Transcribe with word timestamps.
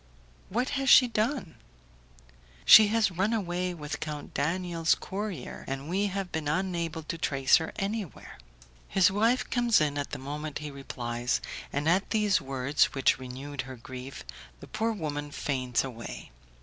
"What 0.49 0.69
has 0.81 0.89
she 0.89 1.07
done?" 1.07 1.57
"She 2.65 2.87
has 2.87 3.11
run 3.11 3.33
away 3.33 3.71
with 3.75 3.99
Count 3.99 4.33
Daniel's 4.33 4.95
courier, 4.95 5.63
and 5.67 5.87
we 5.89 6.07
have 6.07 6.31
been 6.31 6.47
unable 6.47 7.03
to 7.03 7.19
trace 7.19 7.57
her 7.57 7.71
anywhere." 7.75 8.39
His 8.87 9.11
wife 9.11 9.47
comes 9.51 9.79
in 9.79 9.99
at 9.99 10.09
the 10.09 10.17
moment 10.17 10.57
he 10.57 10.71
replies, 10.71 11.39
and 11.71 11.87
at 11.87 12.09
these 12.09 12.41
words, 12.41 12.95
which 12.95 13.19
renewed 13.19 13.61
her 13.61 13.75
grief, 13.75 14.23
the 14.59 14.65
poor 14.65 14.91
woman 14.91 15.29
faints 15.29 15.83
away. 15.83 16.31